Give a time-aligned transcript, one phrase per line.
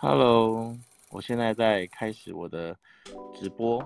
[0.00, 0.78] Hello，
[1.10, 2.76] 我现在在开始我的
[3.34, 3.84] 直播。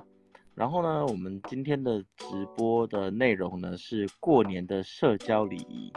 [0.55, 5.91] 然后呢，我们今天的直播的内容呢是过年的社交礼仪。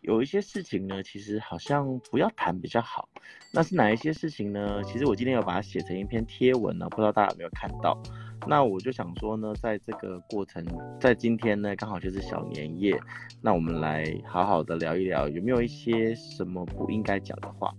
[0.00, 3.08] 有一些事情呢，其实好像不要谈比较好。
[3.52, 4.80] 那是哪一些事情呢？
[4.84, 8.00] 其实我今天有把它写成一篇贴文呢，不知道大家有没有看到。
[8.46, 10.64] 那我就想说呢，在这个过程，
[11.00, 12.96] 在今天呢，刚好就是小年夜，
[13.42, 17.74] 那我们来好好的聊一聊，有没有一些什么不应该讲的话？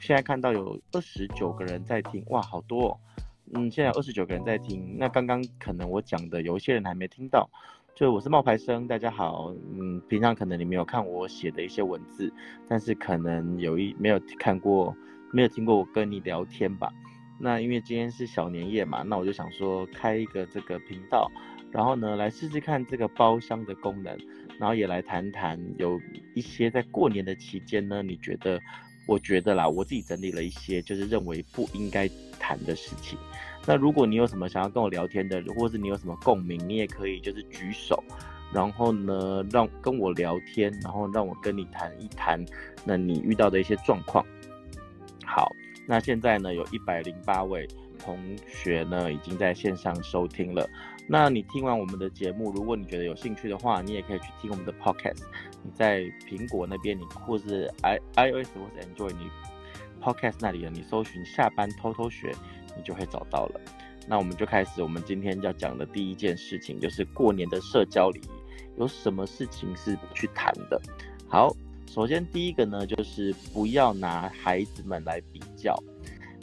[0.00, 3.00] 现在看到有二十九个人在听，哇，好多哦。
[3.52, 4.96] 嗯，现在有二十九个人在听。
[4.98, 7.48] 那刚刚可能我讲的有一些人还没听到，
[7.94, 9.54] 就我是冒牌生，大家好。
[9.74, 12.32] 嗯，平常可能你没有看我写的一些文字，
[12.66, 14.96] 但是可能有一没有看过，
[15.32, 16.90] 没有听过我跟你聊天吧。
[17.38, 21.30] 那因为今天是小年夜嘛，那我就想说开一个这个频道，
[21.70, 24.18] 然后呢来试试看这个包厢的功能，
[24.58, 26.00] 然后也来谈谈有
[26.34, 28.58] 一些在过年的期间呢，你觉得？
[29.10, 32.08] 我觉得啦，我自己整理了一些，就是认为不应该
[32.38, 33.18] 谈的事情。
[33.66, 38.00] 那如果你有什么想要跟我聊天的，或是你有什么共鸣，你也可以就是举手，
[38.52, 42.38] 然后呢，让跟我聊天，然后让我跟你谈一谈，
[42.84, 44.24] 那你遇到的一些状况。
[45.26, 45.50] 好，
[45.88, 47.66] 那现在呢，有一百零八位
[47.98, 50.70] 同学呢，已经在线上收听了。
[51.12, 55.24] 那你听完我们的节目，如果你觉得有兴趣的话，你也可以去听我们的 podcast。
[55.60, 59.28] 你在苹果那边，你或是 i iOS 或是 Android，你
[60.00, 62.32] podcast 那里的，你搜寻下班偷偷学，
[62.76, 63.60] 你就会找到了。
[64.06, 70.80] 那我们就开始，我们今天要讲的第一件事情，就是过年的社交礼仪，有什么事情是不去谈的？
[71.26, 71.52] 好，
[71.88, 75.76] 首先第一个呢，就是不要拿孩子们来比较。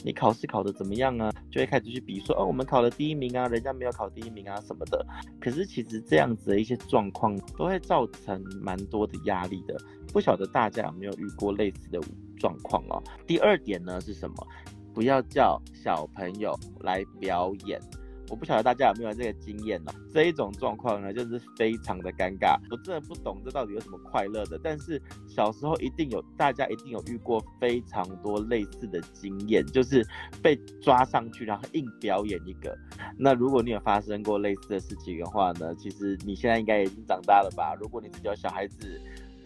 [0.04, 1.32] 你考试考得怎么样啊？
[1.50, 5.04] 就会开始去比说，哦，我们考了第一名啊，人家没有考第一名啊什么的。
[5.40, 9.76] 可是其实这样子的一些状况都会造成蛮多的压力的。
[10.12, 12.00] 不晓得大家有没有遇过类似的
[12.38, 13.02] 状况哦？
[13.26, 14.46] 第二点呢是什么？
[14.94, 17.80] 不要叫小朋友来表演。
[18.28, 19.92] 我不晓得大家有没有这个经验呢？
[20.12, 22.58] 这一种状况呢，就是非常的尴尬。
[22.70, 30.06] 我真的不懂这到底有什么快乐的，但是小时候一定有，大家一定有遇过非常多类似的经验，就是
[30.42, 32.76] 被抓上去，然后硬表演一个。
[33.16, 37.74] 那如果你有发生过类似的事情的话呢，其实你现在应该已经长大了吧？
[37.80, 39.00] 如果你是叫小孩子，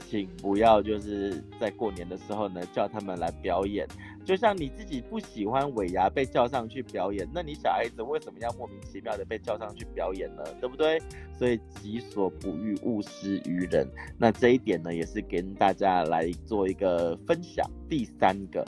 [0.09, 3.87] 请不要就是在过年的时候呢，叫他们来表演。
[4.25, 10.43] 就像你自己不喜欢尾牙被叫上去表演，那你小孩子为什么要莫名其妙的被叫上去表演呢？
[10.61, 11.01] 对不对？
[11.37, 13.87] 所以己所不欲，勿施于人。
[14.17, 17.69] 那这一点呢，也是跟大家来做一个分享。
[17.89, 18.65] 第三个，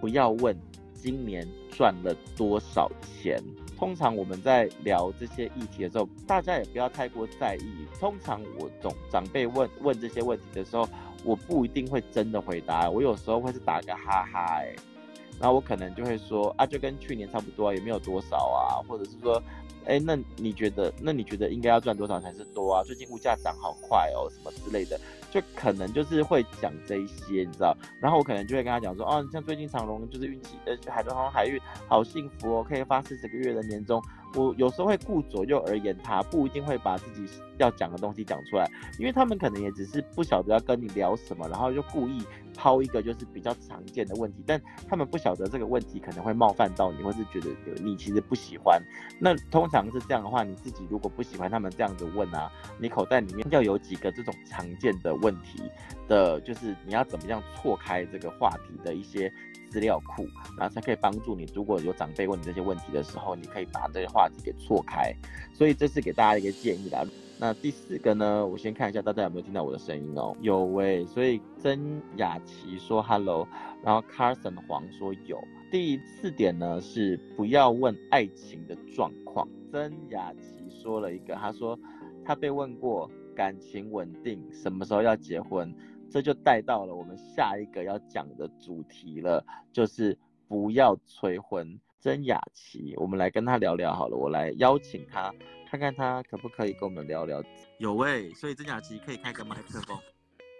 [0.00, 0.56] 不要问
[0.94, 3.38] 今年赚了多少钱。
[3.76, 7.86] 通常我们在聊这些议题的时候，大家也不要太过在意。
[8.00, 10.88] 通常我总长辈问问这些问题的时候，
[11.24, 14.74] 我不一定会真的回答，我有时候会是打个哈哈，欸。
[14.74, 14.93] 然
[15.40, 19.42] 那我可能就会说啊，就跟去年差不多啊，也没有多少啊，或者是说，
[19.84, 22.82] 哎，那你觉得，那你觉得应该要赚多少才是多啊？
[22.84, 24.98] 最近物价涨好快哦，什么之类的，
[25.30, 27.76] 就可能就是会讲这一些，你知道？
[28.00, 34.02] 然后我可能就会跟他讲说，哦，像最近长隆就是运气，呃，海航海运好幸福哦，可以发四十个月的年终。
[34.34, 37.26] 我有时候会顾左右而言他，不一定会把自己
[37.58, 38.68] 要讲的东西讲出来，
[38.98, 42.22] 因为他们可能也只是不晓得要跟你聊什么，然后就故意
[42.56, 47.48] 抛一个就是比较常见的问题，但他们不晓得这个问题可能会冒犯到你，或是觉得
[47.82, 48.80] 你其实不喜欢。
[49.18, 55.62] 那通常是这样的话，你自己如果不喜欢他们这样子问啊，你口袋里面要有几个这种常见的问题
[56.08, 59.32] 的，就是你要怎么样错开这个话题的一些。
[59.74, 60.24] 资料库，
[60.56, 61.44] 然后才可以帮助你。
[61.52, 65.12] 如果有长辈问你这些问题的时候，你可以把这些话题给错开。
[65.52, 67.04] 所以这是给大家一个建议啦。
[67.40, 70.32] 那第四个呢，我先看一下大家有没有听到我的声音哦。
[70.40, 73.48] 有喂，所以曾雅琪说 hello，
[73.82, 75.42] 然后 Carson 黄说有。
[75.72, 79.48] 第四点呢是不要问爱情的状况。
[79.72, 81.76] 曾雅琪说了一个，他说
[82.24, 85.74] 他被问过感情稳定，什么时候要结婚。
[86.14, 90.16] 这就带到了我们下一个要讲的主题了，就是
[90.46, 91.76] 不要催婚。
[91.98, 95.34] 曾雅琪，我们来跟他聊聊好了，我来邀请他，
[95.68, 97.42] 看看他可不可以跟我们聊聊。
[97.78, 99.98] 有喂，所以曾雅琪可以开个麦克风。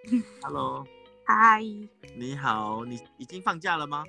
[0.43, 0.85] Hello，
[1.25, 1.63] 嗨，
[2.17, 4.05] 你好，你已经放假了吗？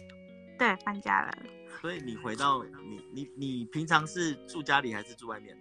[0.58, 1.32] 对，放假了。
[1.80, 5.56] 所以你回到你你你平常是住家里还是住外面？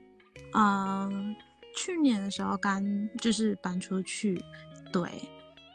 [0.54, 1.36] 嗯，
[1.76, 2.82] 去年的时候刚
[3.18, 4.42] 就是搬出去，
[4.90, 5.02] 对。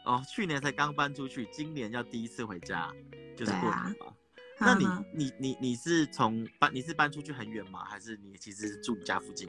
[0.04, 2.92] 哦，去年才刚搬出去，今年要第一次回家，
[3.36, 4.06] 就是过年嘛。
[4.06, 4.14] 啊、
[4.60, 7.84] 那你、嗯、你你你是从搬你是搬出去很远吗？
[7.84, 9.48] 还是你其实住你家附近？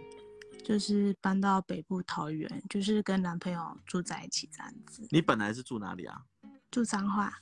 [0.64, 5.08] 就是搬到北部桃园，就是跟男朋友住在一起这样子。
[5.10, 6.22] 你本来是住哪里啊？
[6.70, 7.34] 住彰化。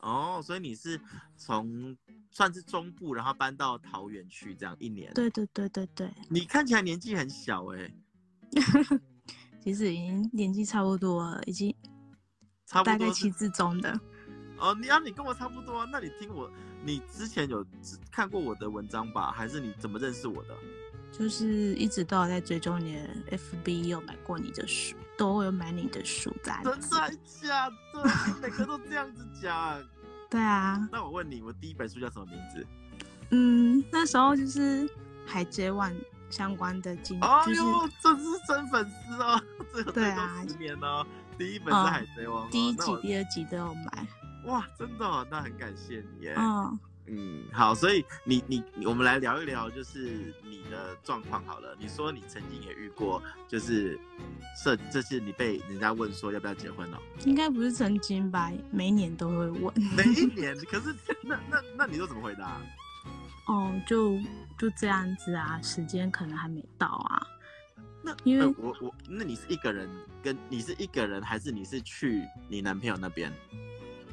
[0.00, 1.00] 哦，所以你是
[1.36, 1.96] 从
[2.30, 5.12] 算是中部，然后搬到桃园去，这样一年。
[5.12, 6.10] 对对对对对。
[6.30, 7.94] 你看起来年纪很小哎、欸。
[9.60, 11.74] 其实已经年纪差不多了，已经
[12.72, 13.98] 大概七字中的。
[14.58, 15.86] 哦，你啊，你跟我差不多啊。
[15.90, 16.50] 那你听我，
[16.84, 17.64] 你之前有
[18.10, 19.30] 看过我的文章吧？
[19.30, 20.54] 还是你怎么认识我的？
[21.10, 26.60] 就是一直都有在追踪你的 FB，有买过你的书，都有买你的书在。
[26.62, 27.74] 真的 假的？
[28.42, 29.82] 每个都这样子讲。
[30.28, 30.86] 对啊。
[30.92, 32.66] 那我问你，我第一本书叫什么名字？
[33.30, 34.86] 嗯，那时候就是
[35.24, 35.94] 海贼王
[36.28, 37.22] 相关的经历。
[37.22, 39.40] 哎呦，就是、这是真粉丝哦！
[39.94, 41.06] 对啊，十年哦。
[41.38, 44.06] 第一本是海贼王、哦，第一集、第二集都有买。
[44.46, 46.34] 哇，真的、哦，那很感谢你耶。
[46.36, 46.78] 嗯。
[47.10, 51.74] 嗯，好，所以你你我们来聊一聊，就是你的状况好了。
[51.78, 53.98] 你说你曾经也遇过，就是
[54.62, 56.98] 这这是你被人家问说要不要结婚哦？
[57.24, 58.52] 应该不是曾经吧？
[58.70, 59.74] 每一年都会问。
[59.96, 60.54] 每一 年？
[60.66, 62.60] 可是那那那你都怎么回答？
[63.46, 64.18] 哦，就
[64.58, 67.26] 就这样子啊，时间可能还没到啊。
[68.02, 69.88] 那因为、呃、我我那你是一个人
[70.22, 73.32] 跟你是一个人，还是你是去你男朋友那边？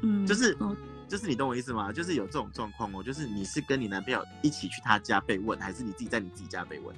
[0.02, 0.56] 嗯，就是。
[0.60, 0.76] 哦
[1.08, 1.94] 就是你懂我意思吗？
[1.94, 6.96] 就是有这种状况哦，就是你是跟你男朋友一起去他家被问，还是你自己在你自己家被问？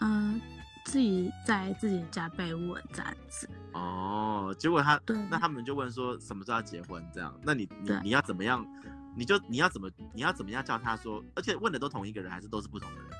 [0.00, 0.40] 嗯，
[0.84, 3.48] 自己在自己家被问这样子。
[3.72, 7.32] 哦，结果他对，那他们就问说什么时候要结婚这样？
[7.44, 8.66] 那你你你要怎么样？
[9.14, 11.24] 你就你要怎么你要怎么样叫他说？
[11.36, 13.10] 而且问的都同一个人，还是都是不同的人？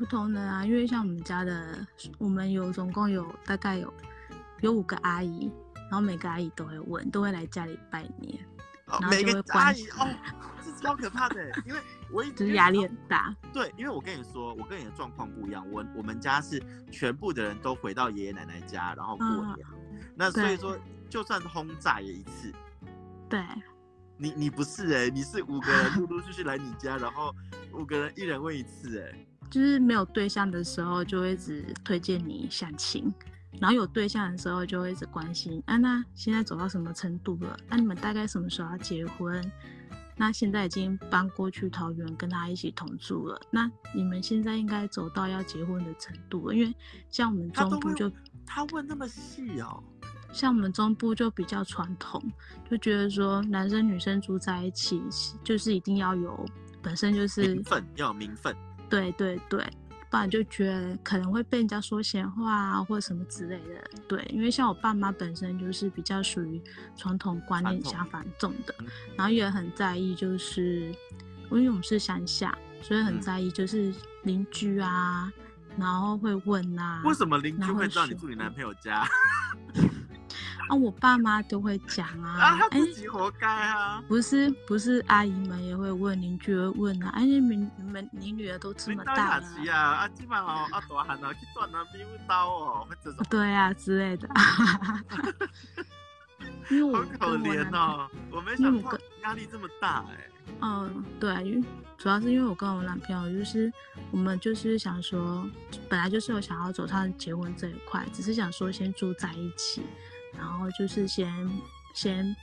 [0.00, 1.86] 不同人啊，因为像我们家的，
[2.16, 3.92] 我们有总共有大概有
[4.62, 8.42] 有五个阿姨，然后每个阿姨都会问，都会来家里拜年。
[9.10, 10.08] 每个阿姨哦，
[10.64, 11.80] 是超可怕的，因为
[12.10, 13.36] 我一直压力很大。
[13.52, 15.70] 对，因为我跟你说，我跟你的状况不一样。
[15.70, 16.58] 我我们家是
[16.90, 19.66] 全部的人都回到爷爷奶奶家，然后过年。
[19.92, 20.78] 嗯、那所以说，
[21.10, 22.50] 就算轰炸也一次。
[23.28, 23.44] 对。
[24.16, 27.34] 你你不是哎、欸，你是五个人陆陆续续来你家，然后
[27.74, 29.26] 五个人一人问一次哎、欸。
[29.50, 33.12] 就是没有对象的时候，就会一直推荐你相亲。
[33.58, 37.58] 然后有对象的时候，就会一直关心啊，那现在走到什么程度了？
[37.68, 39.52] 那你们大概什么时候要结婚？
[40.16, 43.40] 那现在已经搬过去桃园跟他一起同住了。
[43.50, 46.74] 那你们现在应该走到要结婚的程度了，因为
[47.08, 48.10] 像我们中部就
[48.46, 49.82] 他问那么细哦，
[50.32, 52.22] 像我们中部就比较传统，
[52.70, 55.02] 就觉得说男生女生住在一起
[55.42, 56.46] 就是一定要有
[56.82, 58.54] 本身就是名分，要有名分，
[58.90, 59.64] 对对对。
[60.10, 63.80] 不然就觉得可能会被人家说闲话啊，或者什么之类的。
[64.08, 66.60] 对，因为像我爸妈本身就是比较属于
[66.96, 68.74] 传统观念想法重的，
[69.14, 70.92] 然后也很在意，就是
[71.52, 73.94] 因为我们是乡下，所以很在意就是
[74.24, 75.32] 邻居啊，
[75.78, 77.02] 然后会问啊。
[77.04, 79.06] 为什么邻居会知道你住你男朋友家？
[80.70, 83.96] 啊，我爸妈都会讲啊，啊，他自己活该啊！
[83.96, 94.28] 欸、不是不是，阿姨们也会问，邻居会问啊，哎，你们你们你女儿都这么大了，啊，啊，今晚哦，啊大汉啊去断男朋友刀哦，这种对啊之类的，
[96.70, 100.30] 因为我好可怜哦，我没想到压力这么大哎，欸。
[100.60, 101.66] 嗯，对，因为
[101.98, 103.72] 主要是因为我跟我男朋友就是
[104.12, 105.44] 我们就是想说，
[105.88, 109.82] 本来就是有想要走上结婚这一块，只是想说先住在一起。
[110.32, 111.50] 然后就是先
[111.94, 112.36] 先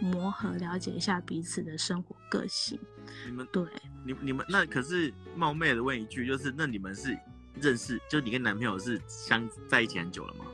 [0.00, 2.78] 磨合，了解一下彼此的生活个性。
[3.26, 3.66] 你们对，
[4.04, 7.18] 你你们那可是冒昧的问一句，就是那你们是
[7.60, 10.44] 认识，就你跟男朋友是相在一起很久了吗？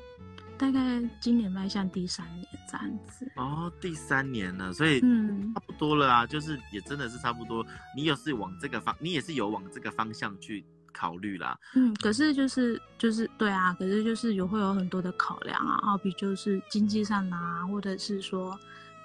[0.58, 3.32] 大概今年迈向第三年这样子。
[3.36, 7.64] 哦，第三年了，所以嗯，差不多了啊，就是也真的是差不多。
[7.96, 10.64] 你也是往这个方，你也是有往这个方向去。
[10.92, 18.58] 考虑啦，嗯，可是就是就是对啊，可是就是有会有很多的考量啊，好比就是经济上啊，或者是说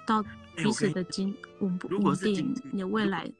[0.06, 0.22] 到
[0.54, 3.30] 彼此的经稳不稳定，你的未来。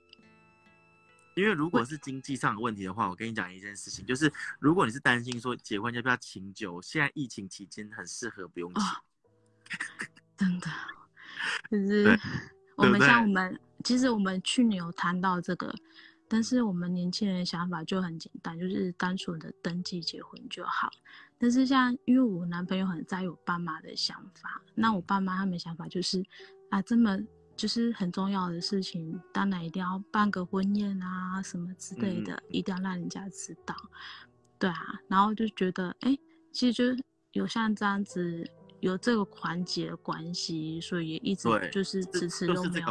[1.35, 8.87] 因为如果是经济上的问题的话，我跟你讲一件事情，就是如果你是担心说结婚要不要请酒，现在疫情期间很适合不用请，哦、
[10.37, 10.69] 真的，
[11.71, 12.19] 就是
[12.77, 15.75] 我们像我们，其实我们去年有谈到这个。
[16.29, 20.91] 但是我们年轻人的想法就很简单，就是单纯的登记结婚就好。
[21.39, 26.25] 但是像因为我男朋友很在意我爸妈的想法，那我爸妈他们想法就是
[26.71, 27.19] 啊，这么
[27.55, 33.75] 就是很重要的事情，当然一定要办个婚宴啊什么之类的，嗯、一定要让人家知道。
[34.59, 36.19] 对啊，然后就觉得哎，
[36.53, 37.03] 其实就
[37.33, 42.87] 有像这样子有这个环节的关系，所以也一直就是迟迟都没有。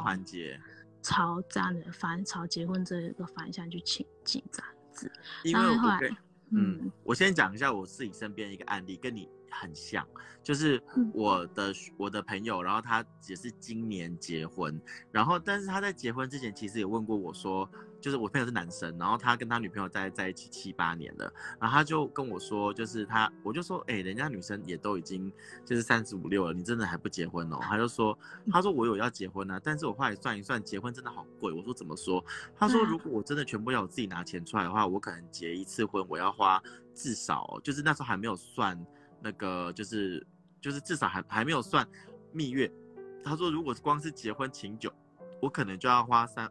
[1.06, 5.12] 朝这样的方朝结婚这个方向去前进，这样子。
[5.44, 6.00] 因为后来，
[6.50, 10.06] 嗯，我先讲一下我自己身边一个案例，跟你很像，
[10.44, 10.82] 就是
[11.14, 14.80] 我的我的朋友，然后他也是今年结婚，
[15.12, 17.70] 然后但是他在结婚之前其实也问过我说。
[18.02, 25.34] 就是我朋友是男生，然后他跟他女朋友在在一起七八年了，然后他就跟我说，就是他，我就说，哎、欸，人家女生也都已经
[25.66, 27.58] 就是三十五六了，你真的还不结婚哦？
[27.64, 28.16] 他就说，
[28.52, 31.52] 他说我有要结婚啊，但是我后来算一算，结婚真的好贵。
[31.52, 32.24] 我说怎么说？
[32.56, 36.62] 他说如果我真的全部要我自己拿钱出来的话，我可能结一次婚，我要花
[36.94, 38.80] 至少就是那时候还没有算
[39.26, 40.24] 那个，就是
[40.62, 41.88] 就是至少还还没有算
[42.32, 42.72] 蜜月。
[43.24, 44.94] 他说如果光是结婚请酒，
[45.42, 46.48] 我可能就要花三。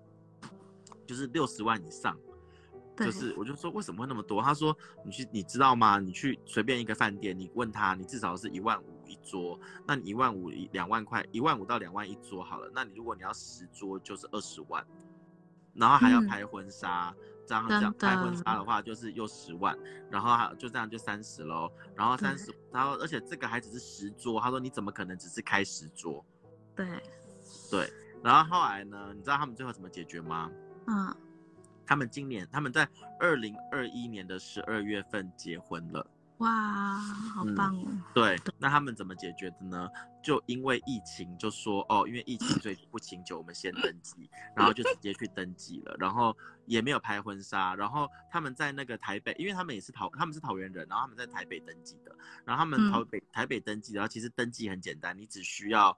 [1.07, 2.16] 就是六十万以上，
[2.97, 4.40] 就是我就说为什么会那么多？
[4.43, 5.99] 他说你去你知道吗？
[5.99, 12.71] 你去随便一个饭店，你问他，你至少是一万五一桌，那你一万五一两万块，一万五到两万一桌好了。
[12.75, 14.83] 那你如果你要十桌，就是二十万，
[15.75, 19.77] 然后还要拍婚纱，嗯、这样这样拍婚纱的话就是又十万，
[20.11, 26.25] 然后还就这样就三十喽，然后三十，然后而且这个还只是十桌，他说你怎么可能只是开十桌？
[26.75, 26.87] 对，
[27.71, 29.13] 对，然后后来呢？
[29.15, 30.51] 你知道他们最后怎么解决吗？
[30.87, 31.15] 嗯，
[31.87, 32.89] 他们今年他们在
[33.21, 36.07] 二零二一年的十二月份结婚了。
[36.38, 37.85] 哇，好棒哦！
[37.87, 39.88] 嗯，对，那他们怎么解决的呢？
[40.23, 46.37] 就因为疫情，就说哦，因为疫情所以不请酒，我们先登记，然后就直接去登记了，然后
[46.67, 52.14] 也没有拍婚纱，然后他们在那个台北，因为他们也是桃，他们是桃园人，然后他们在台北登记的，
[52.45, 55.97] 然后他们台北、嗯、台北登记，然后其实登记很简单，你只需要。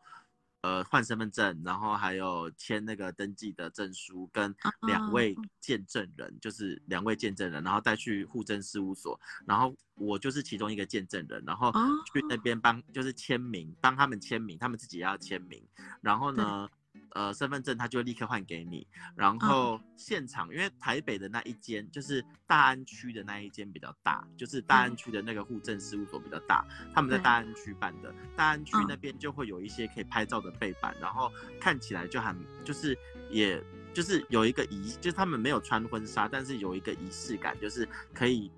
[0.67, 4.53] 呃，换身份证，然后还有签那个登记的证书，跟
[4.85, 6.41] 两位见证人，oh.
[6.41, 11.71] 就是两位见证人，然后带去户政事务所，然后我就是其中一个见证人，然后
[12.13, 15.63] 去那边帮，就是签名，帮他们签名，他们自己也要签名，
[16.01, 16.69] 然后呢。
[17.15, 32.97] 呃，身份证他就会立刻换给你，然后现场，因为台北的那一间就是大安区的那一间比较大，就是大安区的那个户政事务所比较大，他们在大安区办的，大安区那边就会有一些可以拍照的背板，然后看起来就很就是
[33.31, 33.63] 也
[33.95, 38.53] 就是有一个仪，就是他们没有穿婚纱，但是有一个仪式感，就是可以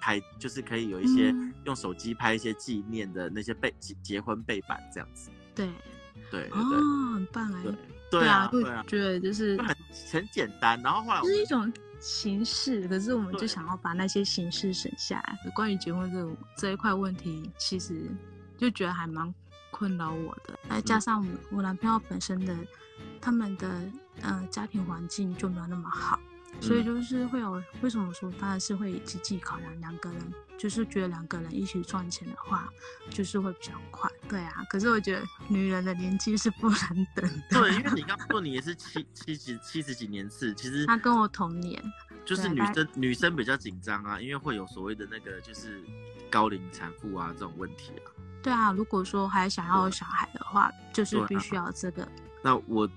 [0.00, 1.34] 拍，就是可以有一些
[1.64, 5.68] 用手机拍一些纪念的那些背结结婚背板这样子，对
[6.30, 6.48] 对。
[6.50, 7.62] 哦，很棒哎。
[7.62, 7.72] 对
[8.20, 9.76] 啊，对啊，对，就是很
[10.12, 15.50] 很简单，然后后来就是一种形式，可是我们就想要把那些形式省下来。
[15.52, 18.10] 关于结婚这这一块问题，其实
[18.58, 19.32] 就觉得还蛮
[19.70, 20.58] 困扰我的。
[20.68, 22.54] 再加上我男朋友本身的
[23.20, 23.80] 他们的
[24.20, 26.20] 呃家庭环境就没有那么好，
[26.60, 30.20] 所以就是会有为什么说当然是会积极考量两个人。
[30.56, 32.72] 就是觉得两个人一起赚钱的话，
[33.10, 34.08] 就是会比较快。
[34.28, 37.60] 对啊，可是我觉得女人的年纪是不能等的。
[37.60, 41.82] 对，因为你刚说你也是七七几七十几年次，其实他跟我同年，
[42.24, 45.82] 就是女生女生比较紧张啊，因为会有所谓的那个就是
[46.30, 48.06] 高龄产妇啊这种问题啊。
[48.40, 52.08] 对啊，如果说还想要小孩的话，就是必须要这个。
[52.42, 52.88] 那我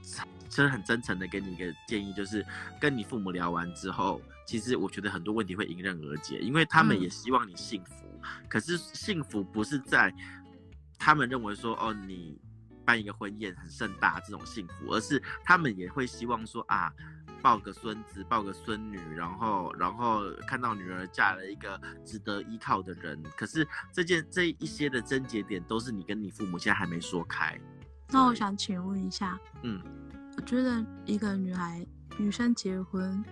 [0.49, 2.45] 其实很真诚的给你一个建议，就是
[2.79, 4.21] 跟你父母聊完之后。
[4.45, 8.05] 其实我觉得很多问题会迎刃而解，因为他们也希望你幸福。
[8.21, 10.13] 嗯、可是幸福不是在
[10.97, 12.39] 他们认为说哦，你
[12.85, 16.89] 办一个婚宴很盛大这种幸福，而是他们也会希望说啊，
[17.41, 23.21] 抱个孙子，抱个孙女，然后然后看到女儿嫁了一个值得依靠的人。
[23.35, 27.59] 可是这件这一些的症结点都是你跟你父母现在还没说开。
[28.09, 29.83] 那我想请问一下，嗯，
[30.37, 31.85] 我觉得一个女孩
[32.17, 33.23] 女生结婚。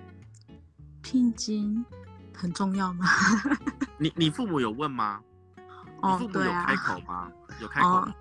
[1.02, 1.86] 聘金
[2.34, 3.06] 很重要吗？
[4.00, 5.22] 你你父母有问吗？
[6.02, 7.14] 哦，你父母有开口吗？
[7.16, 7.32] 啊、
[7.62, 8.14] 有开口、哦。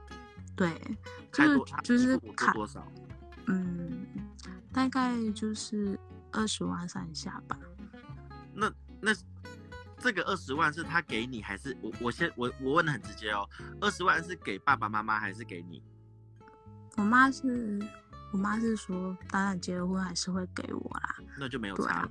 [0.55, 0.79] 对，
[1.33, 2.87] 就是就是开多少？
[3.47, 4.07] 嗯，
[4.71, 5.99] 大概就是
[6.31, 7.59] 二十万上下吧。
[8.53, 9.12] 那那
[9.99, 13.49] 这个二十万是他给你，还是我我先我我问的很直接哦？
[13.81, 15.83] 二十万是给爸爸妈妈还是给你？
[16.99, 17.81] 我妈是，
[18.35, 21.14] 我妈是说，当然结了婚还是会给我啦。
[21.38, 22.11] 那就没有差了。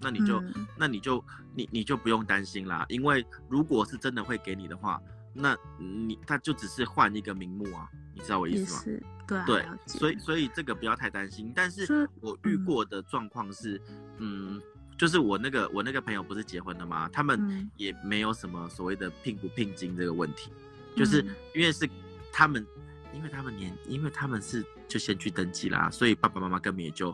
[0.00, 5.02] 那你就，嗯、那你就，你你就不用担心啦，因为如果是真的会给你的话，
[5.32, 8.80] 那你他就只是换一个名目啊，你知道我意思吗？
[8.84, 11.52] 是对、啊、对，所以所以这个不要太担心。
[11.52, 13.76] 但是我遇过的状况是，
[14.18, 14.62] 嗯，嗯，
[14.96, 17.10] 就是我那个我那个朋友不是结婚了吗？
[17.12, 20.52] 他们也没有什么所谓的聘不聘金这个问题，
[20.94, 21.20] 嗯、就是
[21.52, 21.88] 因为是
[22.32, 22.64] 他们，
[23.12, 27.08] 因为他们年，因为他们是就先去登记啦，所以爸爸妈妈根本也就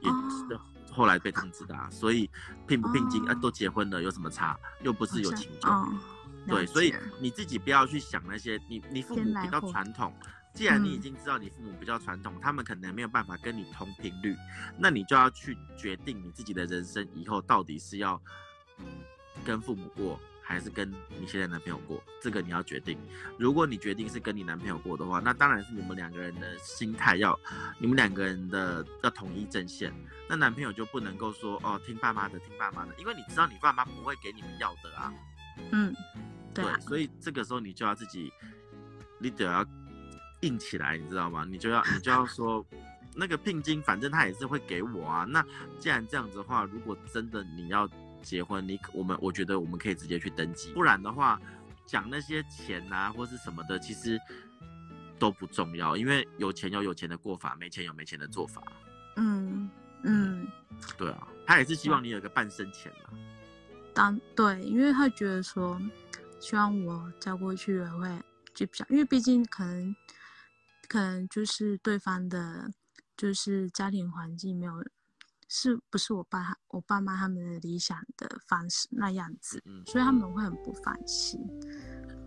[0.00, 0.10] 也。
[0.10, 0.60] 哦
[0.92, 2.28] 后来被通知的啊，所以
[2.66, 4.58] 聘不聘金啊，都结婚了，有什么差？
[4.82, 5.70] 又不是有请求。
[6.48, 10.12] 对，所以你自己不要去想那些，你你父母比较传统，
[10.52, 14.34] 既然你已经知道你父母比较传统，他们可能没有办法跟你同频率，
[14.76, 18.20] 那你就要去决定你自己的人生以后到底是要
[19.44, 22.02] 跟父母过，还是跟你现在男朋友过？
[22.20, 22.98] 这个你要决定。
[23.38, 27.38] 如果你决定是跟你男朋友过的话，那当然是你们两个人的心态要，
[27.78, 29.94] 你们两个人的要统一阵线。
[30.28, 35.14] 那男朋友就不能够说哦，听爸妈的，听爸妈的，因为你知道你爸妈不会给你们要的啊。
[35.70, 35.94] 嗯，
[36.52, 38.32] 对，对，所以这个时候你就要自己，
[39.20, 39.64] 你得要
[40.40, 41.46] 硬起来，你知道吗？
[41.48, 42.66] 你就要你就要说，
[43.14, 45.24] 那个聘金反正他也是会给我啊。
[45.24, 45.46] 那
[45.78, 47.88] 既然这样子的话，如果真的你要。
[48.22, 51.40] 结婚，你我们我觉得我们可以直接去登记，不然的话，
[51.86, 54.20] 讲那些钱啊或是什么的，其实
[55.18, 58.62] 都不重要，因为有钱有有钱的过法，没钱有没钱的做法。
[59.16, 59.68] 嗯
[60.02, 60.46] 嗯，
[60.96, 63.18] 对啊，他也是希望你有个半生钱嘛。
[63.92, 65.80] 当对，因为他觉得说，
[66.38, 68.08] 希望我嫁过去也会
[68.54, 69.94] 就比较，因为毕竟可能
[70.88, 72.70] 可能就是对方的，
[73.16, 74.72] 就是家庭环境没有。
[75.52, 81.40] 是不是我爸我爸妈他们的理想的方式那样子，嗯，所以他们会很不放心。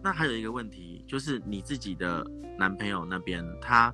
[0.04, 2.22] 那还有一个问题，就是你自己的
[2.60, 3.94] 男朋友那边，他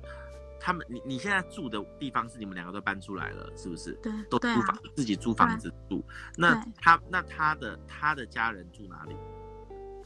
[0.58, 3.92] 他们你你现在住的地方是你们两个都搬出来了，是不是？
[4.02, 6.04] 对，都租房，啊，自己租房子住。
[6.36, 9.16] 那他那他的他的家人住哪里？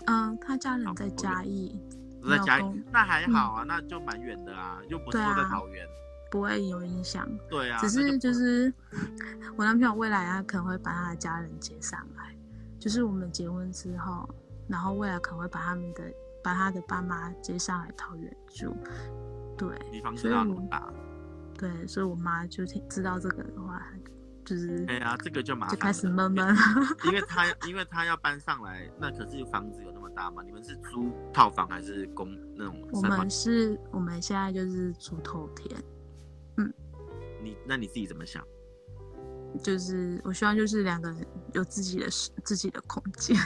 [0.05, 1.81] 嗯，他家人在嘉义，
[2.29, 5.89] 在嘉义，那还好啊，嗯，那就蛮远的啊，又不是说在桃园。
[6.35, 8.75] 不会有影响，对啊，只是就是
[9.57, 12.37] 我男朋友未来他可能会把他的家人接上来，
[12.77, 14.29] 就是我们结婚之后，
[14.67, 16.03] 然后未来可能会把他们的
[16.43, 18.75] 把他的爸妈接上来桃园住，
[19.57, 19.69] 对，
[20.17, 20.61] 所以我
[21.57, 23.81] 对，所以我妈就听知道这个的话，
[24.45, 26.53] 就是哎呀，这个就麻烦，就开始闷闷，
[27.05, 30.43] 因为 他因为他要搬上来，那可是房子有那么大吗？
[30.45, 32.89] 你们是租套房还是公那种？
[32.91, 35.81] 我们是我们现在就是租透天。
[36.57, 36.73] 嗯，
[37.43, 38.45] 你那你自己怎么想？
[39.63, 42.07] 就是我希望就是两个人有自己的
[42.43, 43.37] 自己的空间。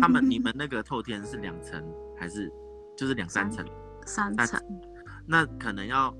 [0.00, 1.84] 他们你们那个透天是两层
[2.16, 2.48] 还是
[2.96, 3.66] 就是两三层？
[4.06, 4.62] 三层。
[5.26, 6.14] 那可能要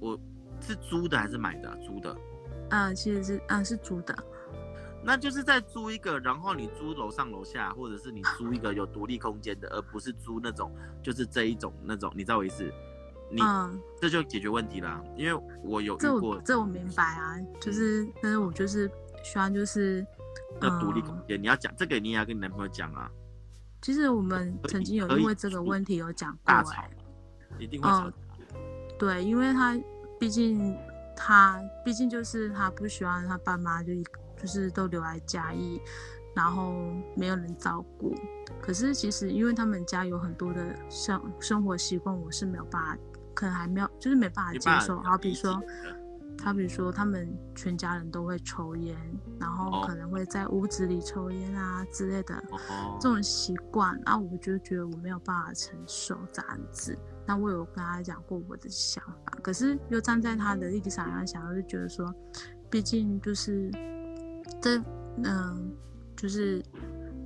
[0.00, 0.20] 我
[0.60, 1.74] 是租的还是买的？
[1.78, 2.14] 租的。
[2.70, 4.14] 嗯，其实是嗯是租的。
[5.02, 10.70] 那就是再租一个，然后你租楼上楼下，或者是你租一个有独立空间的，而不是租那种
[11.02, 12.70] 就是这一种那种，你知道我意思？
[13.30, 18.90] 你嗯，这就解决问题了，因为我有遇过，这我这我明白啊，就是，但是我就是
[19.22, 20.06] 希望就是
[20.62, 23.10] 要独立空间，嗯，你要讲这个，你也要跟你男朋友讲啊。
[23.80, 26.64] 其实我们曾经有因为这个问题有讲过，
[27.58, 28.12] 一定会吵，嗯。
[28.98, 29.78] 对，因为他
[30.18, 30.76] 毕竟
[31.14, 33.92] 他毕竟就是他不喜欢他爸妈就
[34.36, 35.80] 就是都留在家义，
[36.34, 36.74] 然后
[37.14, 38.14] 没有人照顾。
[38.60, 42.98] 可是其实因为他们家有很多的生生活习惯，我是没有办法。
[43.38, 45.00] 可能还没有，就是没办法接受。
[45.00, 45.62] 好比说，
[46.42, 48.96] 好比说，他们全家人都会抽烟，
[49.38, 52.42] 然后可能会在屋子里抽烟啊之类的，
[53.00, 56.98] 这种习惯，然后我就觉得我没有办法承受这样子。
[57.24, 62.12] 那我有跟他讲过我的想法，可是又站在他的立场上想，我就觉得说，
[62.68, 63.70] 毕竟就是
[64.60, 64.82] 这，
[65.22, 65.72] 嗯，
[66.16, 66.60] 就是。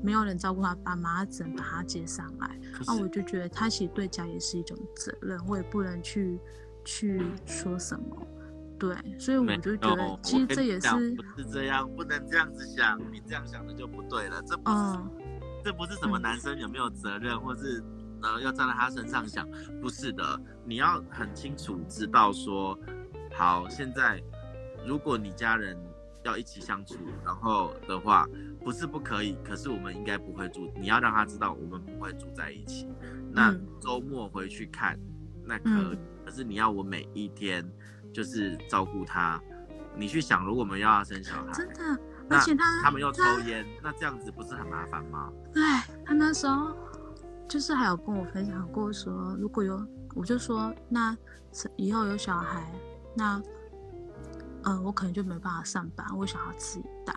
[0.03, 2.59] 没有人照顾他爸妈，只能把他接上来。
[2.87, 6.39] 那我就觉得他其实对家也是一种责任，我也不能去
[6.85, 8.27] 去说什么。
[8.79, 13.01] 对，所以我就觉得其实这也是不是这样，不能这样子想。
[13.13, 14.43] 你这样想的就不对了。
[14.43, 15.11] 这不是、嗯、
[15.65, 17.83] 这不是什么男生有没有责任，嗯、或是
[18.23, 19.49] 呃要站在他身上想，
[19.81, 20.41] 不是的。
[20.65, 22.77] 你要很清楚知道说，
[23.33, 24.21] 好，现在
[24.87, 25.77] 如果你家人。
[26.25, 28.29] 要一起相处，然后的话
[28.65, 30.71] 不是不可以，可是我们应该不会住。
[30.77, 32.89] 你要让他知道我们不会住在一起。
[33.31, 34.99] 那周末回去看，
[35.45, 35.95] 那可以。
[35.95, 37.69] 嗯、可是你要我每一天
[38.13, 39.41] 就是照顾他，
[39.97, 45.33] 你去想，如果我们要他生小孩，真的，而且他他们又抽烟，那这样子不是很麻烦吗？
[45.53, 45.63] 对，
[46.05, 46.77] 他那时候
[47.49, 51.17] 就是还有跟我分享过说，如果有我就说，那
[51.77, 52.73] 以后有小孩，
[53.17, 53.43] 那。
[54.65, 57.13] 嗯、呃，我可能就没办法上班，我想要自己带。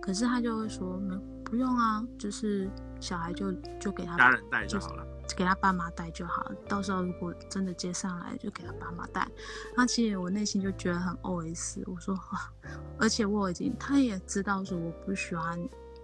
[0.00, 6.54] 可是他就会说，没不用啊，就是小孩就就给他家人带就好了，就给他爸妈带就好了。
[6.68, 9.28] 到时候如果真的接上来，就给他爸妈带。
[9.76, 12.18] 那其实我内心就觉得很 OS，我说，
[12.98, 15.58] 而且我已经他也知道说我不喜欢，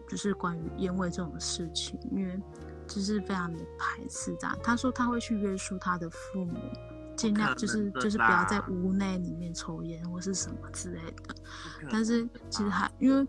[0.08, 2.40] 就是关于烟味这种事情，因为
[2.86, 4.58] 就是非常的排斥这样。
[4.62, 6.58] 他说他会去约束他的父母。
[7.16, 11.34] 尽量就是就是不要在屋内里面抽烟或是什么之类的，
[11.90, 13.26] 但是其实还因为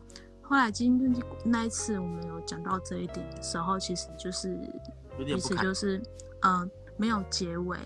[0.50, 4.58] 后来今天那一次我们有讲到这一点的时候，其实就是
[5.18, 5.98] 彼此就是
[6.42, 7.78] 嗯、呃、没有结尾，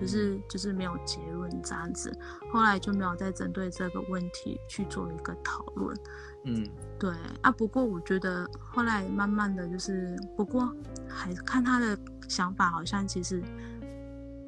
[0.00, 2.16] 就是就是没有结论这样子，
[2.52, 5.96] 后来就没有再针对这个问题去做一个讨论。
[6.44, 6.64] 嗯，
[7.00, 10.72] 对啊，不过我觉得后来慢慢的就是，不过
[11.08, 11.98] 还看他的
[12.28, 13.42] 想法，好像其实，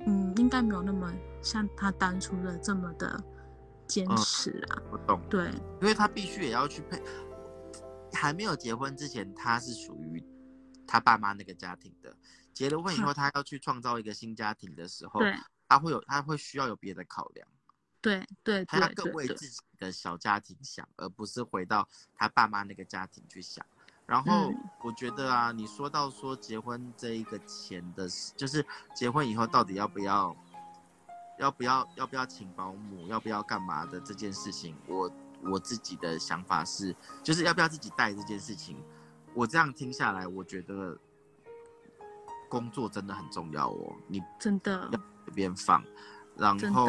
[0.07, 3.19] 嗯，应该没有那么像他当初的这么的
[3.87, 4.83] 坚持啊。
[4.93, 5.19] 我懂。
[5.31, 5.47] 对，
[5.81, 7.03] 因为他必须也要去配，
[8.17, 10.25] 还没有结婚之前，他是属于
[10.87, 12.17] 他爸妈那个家庭的。
[12.53, 15.21] 结了婚以后，他要去创造一个新家庭的时候，
[15.69, 17.47] 他会有，他会需要有别的考量，
[18.01, 23.65] 对对，他要更为自己的小家庭想，而不是回到他爸妈那个家庭去想。
[24.07, 24.53] 然后
[24.83, 30.35] 我觉得啊，你说到说结婚这一个钱的事，就是结婚以后到底要不要，
[31.39, 35.11] 要不要要不要请保姆，要不要干嘛的这件事情，我
[35.43, 38.77] 我自己的想法是，就是要不要自己带这件事情，
[39.35, 40.99] 我这样听下来，我觉得。
[42.49, 45.83] 工作真的很重要哦，你真的要一边放，
[46.37, 46.89] 然后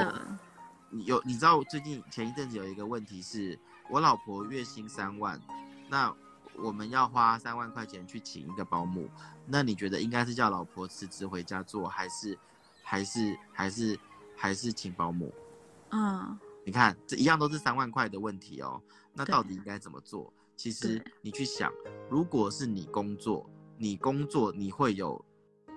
[0.92, 3.58] 你有你知道最近前一阵子有一个问题是，
[3.90, 5.42] 我老婆月薪三万，
[5.90, 6.14] 那
[6.58, 9.10] 我们要花三万块钱去请一个保姆，
[9.48, 12.38] 那你觉得应该是叫老婆辞职回家做，还是
[12.84, 14.00] 还是还是
[14.36, 15.34] 还是请保姆？
[15.90, 18.82] 嗯，你看这一样都是三万块的问题哦，
[19.14, 20.34] 那到底应该怎么做？
[20.58, 21.72] 其实你去想，
[22.10, 25.24] 如果是你工作，你工作你会有。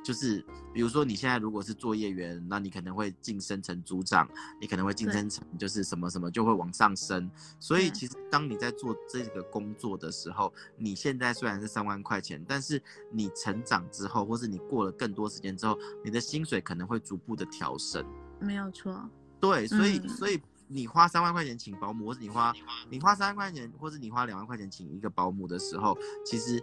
[0.03, 4.27] 就是，比如说你现在如果是作业员，那你可能会晋升成组长，
[4.59, 7.31] 你可能会晋升成就是什么什么就会往上升。
[7.61, 18.03] 所以其实当你在做这个工作的时候，你现在虽然是三万块钱，但是你成长之后，或是你过了更多时间之后，你的薪水可能会逐步的调升。
[18.41, 19.07] 没有错。
[19.39, 20.41] 对，所以、嗯、所以
[20.71, 22.55] 你花三万块钱请保姆，或是你花
[22.89, 26.63] 你花三万块钱，或是你花两万块钱请一个保姆的时候，其实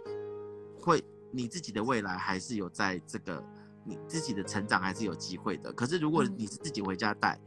[0.80, 1.04] 会。
[1.30, 3.44] 你自己的未来还是有在这个，
[3.84, 5.70] 你自己的成长还是有机会的。
[5.74, 7.38] 可是如果你是自己回家带，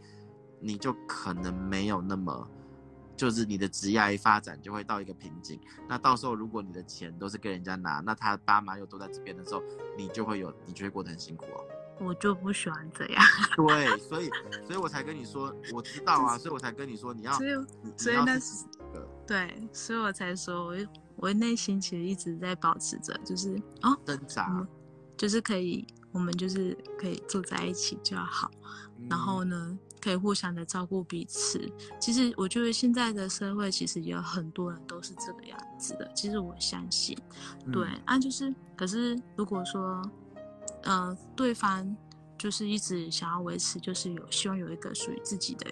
[0.59, 2.47] 你就可能没有那么，
[3.17, 5.59] 就是你的职业发展就会到一个瓶颈。
[5.89, 9.63] 那到时候如果你的钱都是跟人家拿，那他爸妈又都在这边的时候，
[9.97, 11.65] 你就会有，你就会过得很辛苦哦。
[12.03, 13.23] 我就不喜欢这样。
[13.55, 14.29] 对，所以，
[14.65, 17.51] 所以我才跟你说，我知道啊，所以我才跟你说，你要，所以，
[17.95, 18.65] 所以那是，
[19.25, 20.75] 对，所以我才说我。
[21.17, 24.67] 我内心其实一直在保持着，就是哦，挣扎，
[25.15, 28.49] 就是可以，我们就是可以住在一起就好，
[28.97, 31.71] 嗯、然后呢，可以互相的照顾彼此。
[31.99, 36.11] 其实我觉得现在的社会其实也有很多人都是这个样子的。
[36.15, 37.15] 其实我相信，
[37.71, 40.01] 对，嗯、啊，就是，可是如果说，
[40.83, 41.95] 呃，对方
[42.37, 45.71] 就是一直想要维持，就是有希望有一个属于自己的，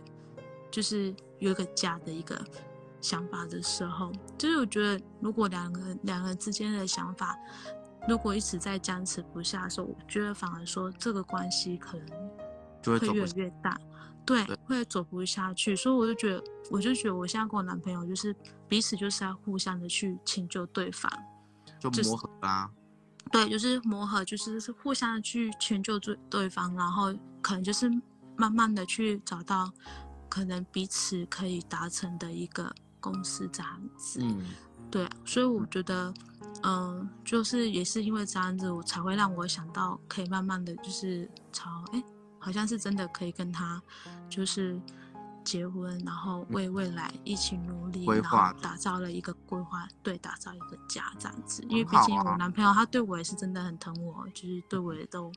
[0.71, 2.39] 就是有一个家的一个。
[3.01, 7.33] 想法的时候，就是我觉得，如果两个两个人之间的想法，
[8.09, 13.79] 如果一直在僵持不下的时候，我觉得反而说这个关系可能会越来越大，
[14.25, 15.77] 对，会走不下去。
[15.77, 18.35] 所以我就觉得，我就觉得我现在跟我男朋友就是
[18.67, 21.09] 彼此就是要互相的去迁就对方，
[21.79, 22.69] 就磨合吧。
[23.31, 27.89] 对，就是磨合，就是是互相去迁就对对方，然后可能就是
[28.35, 29.71] 慢慢的去找到
[30.27, 32.73] 可能彼此可以达成的一个。
[33.01, 34.45] 公司这样子，嗯，
[34.91, 36.13] 对，所以我觉得，
[36.63, 42.03] 嗯、呃，就是也是因为这样子，我才会让我想到可以慢慢的就是朝，哎，
[42.37, 43.81] 好像是真的可以跟他，
[44.29, 44.77] 就是
[45.49, 51.63] 结婚，然后为未来一起努力，规划，然后打造了一个规划，对，打造一个家这样子。
[51.67, 55.31] 因为毕竟我男朋友他对我也是真的很疼我，就是对我也都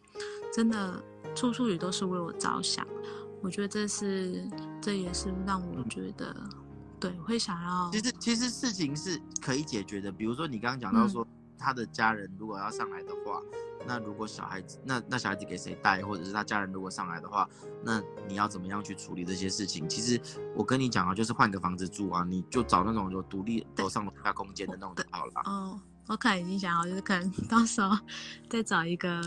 [0.53, 1.03] 真的
[1.35, 2.87] 处处也都是为我着想。
[3.41, 4.47] 我觉得这是，
[4.81, 6.37] 这也是让我觉得。
[7.01, 7.91] 对，会想要。
[7.91, 11.27] 其实其实事情是可以解决的，比如说你刚刚讲到说，
[11.63, 17.49] 他的家人如果要上来的话，嗯、那如果小孩子，那那小孩子给谁带，或者是他家人如果上来的话，
[17.85, 19.89] 那你要怎么样去处理这些事情？
[19.89, 20.21] 其实
[20.57, 25.33] 我跟你讲啊，就是换个房子住啊，你就找那种有独立楼上楼下空间的那种就好了。
[25.45, 27.97] 哦，我可能已经想好，就是可能 到时候
[28.51, 29.23] 再找一个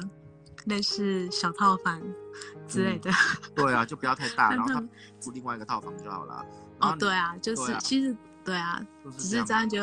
[0.66, 2.02] 类似小套房
[2.68, 3.10] 之类的。
[3.12, 4.84] 嗯、对啊，就不要太大， 然后他
[5.20, 6.46] 住另外一个套房就好了。
[6.82, 8.82] 哦，对啊，就是、啊、其实对啊，
[9.18, 9.82] 只是这样就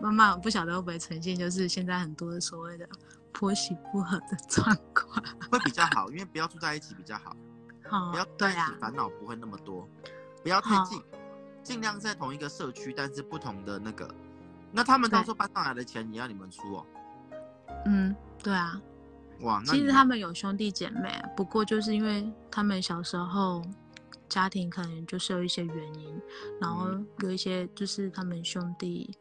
[0.00, 2.88] 慢慢不晓得会不会呈现，就是现在很多所谓的
[3.32, 7.36] 婆媳不和的状况，会比较好，因为不要住在一起比较好，
[8.12, 9.88] 不要在一起烦恼不会那么多，
[10.42, 11.02] 不要太近，
[11.62, 14.12] 尽量在同一个社区，但是不同的那个，
[14.70, 16.86] 那他们到时候搬上来的钱也要你们出哦。
[17.86, 18.80] 嗯，对啊，
[19.40, 23.62] 哇，其实他们有兄弟姐妹，不过就是因为他们小时候。
[24.28, 26.18] 家庭可能就是有一些原因，
[26.58, 29.14] 然后有一些就是他们兄弟，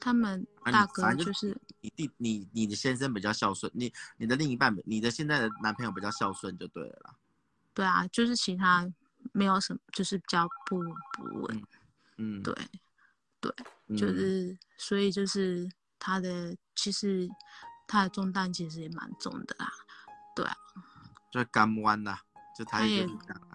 [0.00, 7.14] 他们大哥就是你弟，你你的先生比较孝顺，你你的另一半，你的现在的男朋友比较孝顺就对了啦。
[7.74, 8.90] 对啊，就是其他
[9.32, 11.62] 没有什么，就是比较不不稳。
[12.16, 12.54] 嗯，对
[13.40, 13.52] 对，
[13.96, 17.28] 就是、嗯、所以就是他的其实
[17.86, 19.70] 他的重担其实也蛮重的啦。
[20.34, 20.56] 对啊，
[21.30, 22.22] 就干弯啦。
[22.66, 23.06] 他也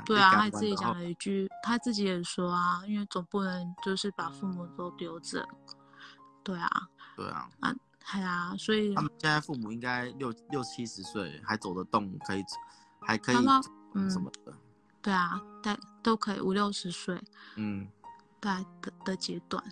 [0.06, 5.46] 对啊，他自己讲了一句，他自己也说啊，因为总不能就是把父母都丢着，
[6.43, 6.69] 对啊，
[7.15, 7.75] 对啊，啊，
[8.12, 12.43] 对啊，所以他们现在父母应该六六七十岁，还走得动，可以，
[13.01, 13.36] 还可以，
[13.93, 14.53] 嗯，什么的，
[15.01, 17.21] 对啊，但都可以五六十岁，
[17.56, 17.88] 嗯，
[18.39, 18.51] 对
[18.82, 19.63] 的的阶段，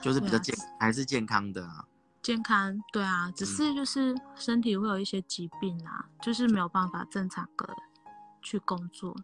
[0.00, 1.86] 就是比较健，还是健康的啊，
[2.22, 7.74] 健康，对啊，只是就是身体会有一些疾病啊，就是没有办法正常的。
[8.42, 9.14] 去工作，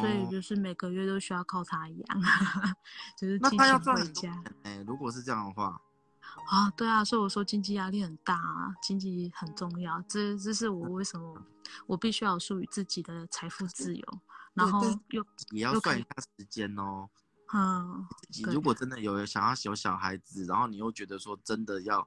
[0.00, 2.22] 所以就是每个月都需要靠他养，
[3.14, 4.32] 就是那他要赚钱。
[4.62, 5.78] 哎，如果是这样的话，
[6.48, 10.00] 啊，对啊，所以我说经济压力很大啊，经济很重要。
[10.08, 11.42] 这这是我为什么
[11.86, 14.20] 我必须要属于自己的财富自由，
[14.54, 17.08] 然后又也要算一下时间哦。
[17.52, 18.06] 嗯，
[18.52, 22.06] 如果真的有想要有小孩子，然后你又觉得说真的要，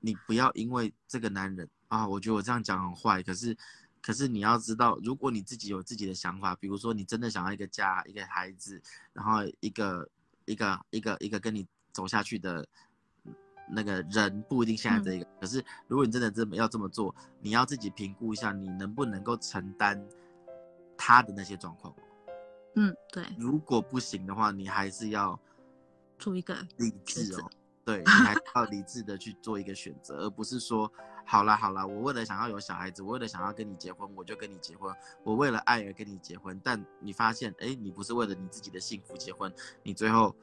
[0.00, 3.56] 你不要因为这个男人啊，我觉得我这样讲很坏，可是。
[4.02, 8.80] 可是你要知道，如果你自己有自己的想法，比如说你真的想要一个家、一个孩子，
[9.12, 10.08] 然后一个
[10.44, 12.64] 一个一个一个跟你走下去的
[13.68, 15.24] 那个人，不一定现在这个。
[15.24, 20.02] 嗯、可是如果你真的这么要这么做，你要自己评估一下，你能不能够承担
[20.96, 21.94] 他的那些状况。
[22.74, 23.24] 嗯，对。
[23.38, 25.38] 如果不行的话，你还是要
[26.18, 27.50] 做一个理智哦。
[27.84, 30.92] 对，你还要理智的去做一个选择，而不是说，
[31.24, 36.60] 好啦好啦，我为了想要有小孩子，我为了想要跟你结婚，我就跟你结婚，我为了爱而跟你结婚。
[36.64, 39.52] 但你发现，哎，你不是为了你自己的幸福结婚，
[39.84, 40.34] 你最后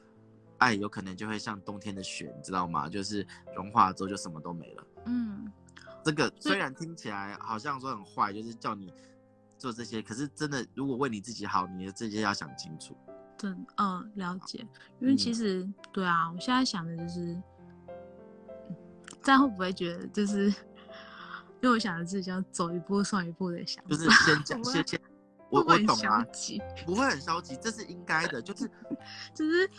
[0.64, 2.88] 爱有可能就会像冬天的雪，你知道吗？
[2.88, 4.84] 就是融化之后就什么都没了。
[5.06, 5.52] 嗯，
[6.04, 8.94] 这个虽然听起来好像说很坏，就是叫你
[9.58, 12.96] 做这些，可是真的，如果为你自己好，你的这些要想清楚。
[13.76, 14.66] 嗯，了解。
[15.02, 17.38] 因为其实，嗯、对啊，我现在想的就是，
[19.22, 25.02] 这样会不会觉得就是，因为我想的是要走一步算一步的想，就是先讲， 先先，
[25.50, 26.26] 我我懂啊，
[26.86, 28.66] 不会很消极，这是应该的，就是
[29.36, 29.74] 就是，你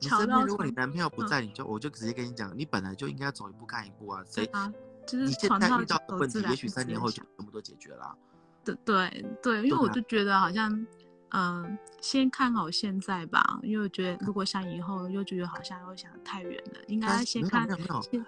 [0.00, 4.72] 身边如果你男朋友不在，嗯、你就我就直接跟你讲，你本来就应该走一步看一步啊，谁啊，
[5.06, 8.16] 就是你现在遇到的问题，也许三年后就全部都解决了、啊。
[8.64, 10.86] 对对对，因为我就觉得好像。
[11.30, 17.66] 嗯，先看好现在吧，因为我觉得如果想以后，又觉得好像又想太远了，应该先看。
[17.66, 18.24] 没有没有，没有，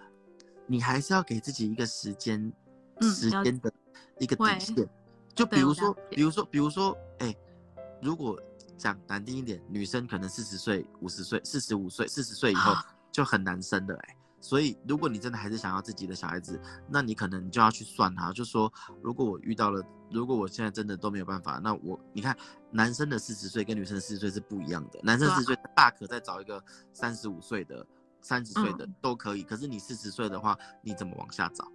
[0.66, 2.52] 你还是要给自己一个时间，
[3.00, 3.72] 嗯、时间的
[4.18, 4.88] 一个底线。
[5.32, 7.38] 就比如说，比如说，比如说，哎、欸，
[8.02, 8.38] 如果
[8.78, 12.72] 讲难听一点，女生可能四十岁、五十岁、四十五岁、四十岁以后
[13.12, 14.16] 就很难生的、欸，哎。
[14.40, 22.36] 所以，如果你真的还是想要自己的小孩子，那你可能就要去算哈，就说如果我遇到了，如果我现在真的都没有办法，那我你看，
[22.70, 26.62] 男生的四十岁跟女生的四十岁是不一样的，男生四十岁大可再找一个
[26.92, 27.84] 三十五岁的、
[28.20, 31.66] 三十岁的都可以，可是你四十岁的话，你怎么往下找？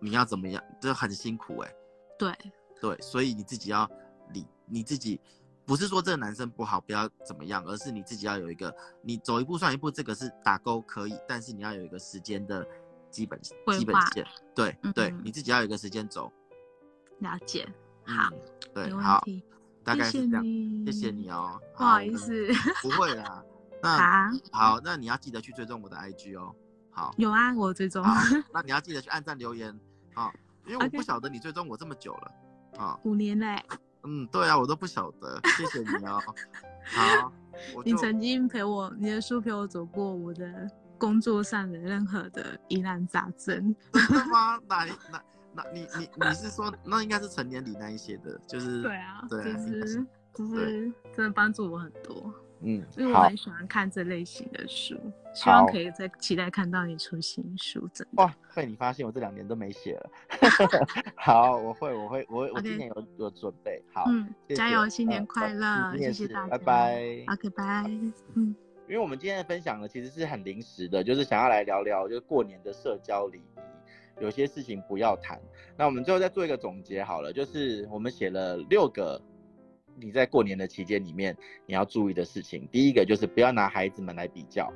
[0.00, 0.64] 你要怎么样？
[0.80, 1.76] 这很辛苦哎、欸。
[2.18, 2.34] 对
[2.80, 3.86] 对，所以你自己要
[4.32, 5.20] 理你自己。
[5.68, 12.66] 不是说这个男生不好，不要怎么样，而是你自己要有一个，你走一步算一步，这个是打勾可以，但是你要有一个时间的
[13.10, 16.32] 基本基本线，对、嗯、对，你自己要有一个时间走。
[17.18, 17.68] 了解，
[18.06, 18.40] 好，嗯、
[18.72, 19.22] 对，好，
[19.84, 20.42] 大概是这样，
[20.86, 22.48] 谢谢你哦，不好意思，
[22.80, 23.44] 不会啦，
[23.82, 26.54] 那好，那你要记得去追踪我的 IG 哦，
[26.90, 28.02] 好，有啊，我追踪，
[28.54, 29.78] 那你要记得去按赞留言，
[30.14, 30.32] 好，
[30.66, 32.32] 因为我不晓得你追踪我这么久了，
[32.78, 33.62] 啊，五年嘞。
[34.04, 36.20] 嗯，对啊，我都不晓得，谢谢你哦。
[36.84, 37.32] 好，
[37.84, 43.74] 你曾经陪我，你的书陪我走过我的工作上的任何的疑难杂症。
[43.92, 44.58] 真的吗？
[44.68, 45.22] 那那
[45.54, 52.32] 那你你你是说，那应该是成年礼那一些的，就是对啊，对啊，就是就是真的帮助我很多。
[52.60, 54.98] 嗯，因为我很喜欢看这类型的书，
[55.32, 57.88] 希望可以再期待看到你出新书。
[57.92, 60.10] 真的哇，被你发现我这两年都没写了。
[61.14, 63.80] 好，我会，我会，我我今年有有准备。
[63.94, 67.24] 好，嗯，加油，新年快乐，呃、谢谢大家，拜拜。
[67.28, 67.84] OK，拜。
[68.34, 68.54] 嗯，
[68.88, 73.60] 因为我们今天的分享呢，其实是很临时的，就是想要来聊聊，就是过年的社交礼仪，
[74.20, 75.40] 有些事情不要谈。
[75.76, 79.22] 那我们最后再做一个总结好了，就是我们写了六个。
[80.00, 84.72] 你在过年的期间里面，你要注意的事情，第一个就是不要拿孩子们来比较，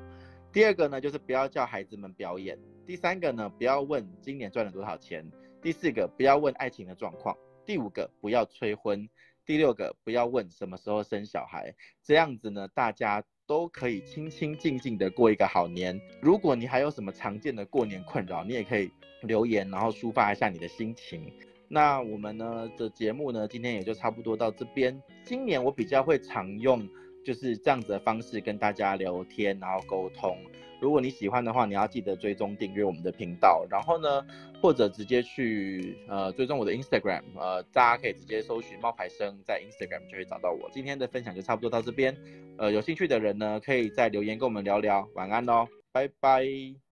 [0.53, 5.25] 第二个呢就是不要叫孩子们表演，第三个呢不要问今年赚了多少钱，
[5.63, 9.09] 第四个不要问爱情的状况，第五个不要催婚，
[9.47, 16.01] 第六个不要问什么时候生小孩，这样子呢大家都可以清清静静的过一个好年。
[16.21, 18.91] 如果你还有什么常见的过年困扰，你也可以
[19.23, 21.33] 留言，然后抒发一下你的心情。
[21.73, 25.01] 那我们呢的节目呢，今天也就差不多到这边。
[25.25, 26.87] 今年我比较会常用
[27.25, 30.37] 就是这样子的方式跟大家聊天，然后沟通。
[30.83, 34.27] 如果你喜欢的话，你要记得追踪订阅我们的频道，然后呢，
[34.61, 40.69] 或者直接去呃追踪我的 Instagram，呃，大家可以直接搜寻冒牌生，在 Instagram 就会找到我。
[40.73, 42.15] 今天的分享就差不多到这边，
[42.59, 45.09] 呃，有兴趣的人呢，可以在留言跟我们聊聊。
[45.15, 46.92] 晚安喽，拜拜。